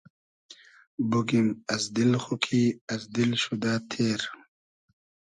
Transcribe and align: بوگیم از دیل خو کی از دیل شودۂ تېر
بوگیم 1.09 1.47
از 1.75 1.83
دیل 1.95 2.13
خو 2.23 2.35
کی 2.43 2.63
از 2.93 3.01
دیل 3.13 3.31
شودۂ 3.41 3.73
تېر 3.91 4.21